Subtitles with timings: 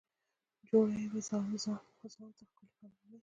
[0.67, 3.17] جوړه یې وه ځاله ځان ته ښکلې ګلالۍ